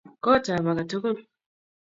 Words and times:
Kootap 0.23 0.65
age 0.71 0.85
tugul. 0.89 1.17